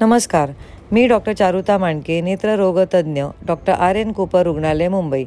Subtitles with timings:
[0.00, 0.50] नमस्कार.
[0.92, 3.96] मी डॉक्टर चारुता मांडके नेत्ररोगतज्ञ डॉक्टर आर.
[3.96, 4.12] एन.
[4.12, 5.24] कुपर रुग्णालय मुंबई.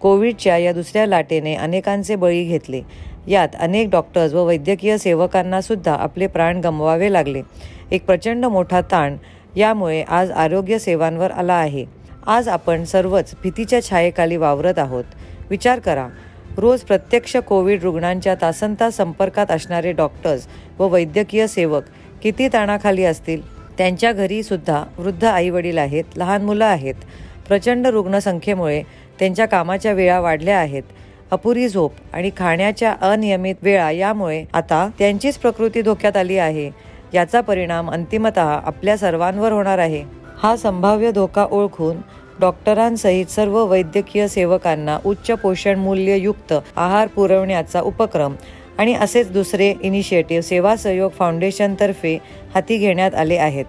[0.00, 2.82] कोविडच्या या दुसऱ्या लाटेने अनेकांचे बळी घेतले.
[3.28, 7.42] यात अनेक डॉक्टर्स व वैद्यकीय सेवकांना सुद्धा आपले प्राण गमवावे लागले.
[7.90, 9.16] एक प्रचंड मोठा ताण
[9.56, 11.84] यामुळे आज आरोग्य सेवांवर आला आहे.
[12.26, 15.04] आज आपण सर्वच भीतीच्या छायेखाली वावरत आहोत.
[15.50, 16.08] विचार करा.
[16.56, 20.46] रोज प्रत्यक्ष कोविड रुग्णांच्या तासनतास संपर्कात असणारे डॉक्टर्स
[20.78, 21.82] व वैद्यकीय सेवक
[22.22, 23.53] किती ताणाखाली असतील?
[23.78, 26.94] त्यांच्या घरीसुद्धा वृद्ध आईवडील आहेत लहान मुलं आहेत.
[27.48, 28.82] प्रचंड रुग्णसंख्येमुळे
[29.18, 30.82] त्यांच्या कामाच्या वेळा वाढल्या आहेत.
[31.30, 36.70] अपुरी झोप आणि खाण्याच्या अनियमित वेळा यामुळे आता त्यांचीच प्रकृती धोक्यात आली आहे.
[37.14, 40.02] याचा परिणाम अंतिमत आपल्या सर्वांवर होणार आहे.
[40.38, 41.96] हा संभाव्य धोका ओळखून
[42.40, 48.34] डॉक्टरांसहित सर्व वैद्यकीय सेवकांना उच्च पोषण मूल्ययुक्त आहार पुरवण्याचा उपक्रम
[48.78, 52.16] आणि असेच दुसरे इनिशिएटिव्ह सेवा सहयोग फाउंडेशनतर्फे
[52.54, 53.64] हाती घेण्यात आले आहेत.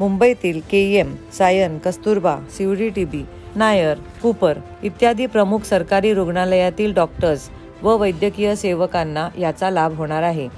[0.00, 3.22] मुंबईतील K M Sion Kasturba Sewri T B
[3.56, 7.48] Nair Cooper इत्यादी प्रमुख सरकारी रुग्णालयातील डॉक्टर्स
[7.82, 10.48] व वैद्यकीय सेवकांना याचा लाभ होणार आहे.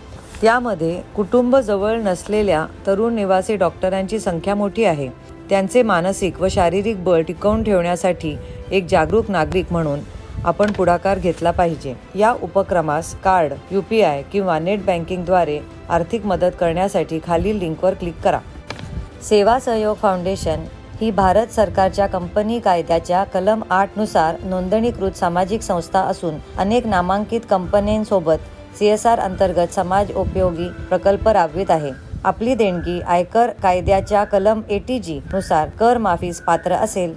[0.42, 5.08] त्यामध्ये कुटुंब जवळ नसलेल्या तरुण निवासी डॉक्टरांची संख्या मोठी आहे.
[5.50, 8.36] त्यांचे मानसिक व शारीरिक बळ टिकवून ठेवण्यासाठी
[8.70, 10.00] एक जागरूक नागरिक म्हणून
[10.44, 11.94] आपण पुढाकार घेतला पाहिजे.
[12.14, 18.20] या उपक्रमास कार्ड यू पी आय किंवा नेट बँकिंगद्वारे आर्थिक मदत करण्यासाठी खालील लिंकवर क्लिक
[18.24, 18.38] करा.
[19.28, 20.64] सेवा सहयोग फाउंडेशन
[21.00, 28.86] ही भारत सरकारच्या कंपनी कायद्याच्या कलम आठनुसार नोंदणीकृत सामाजिक संस्था असून अनेक नामांकित कंपन्यांसोबत सी
[28.86, 31.90] एस आर अंतर्गत समाज उपयोगी प्रकल्प राबवित आहे.
[32.24, 37.14] आपली देणगी आयकर कायद्याच्या कलम एटी जी नुसार कर माफीस पात्र असेल.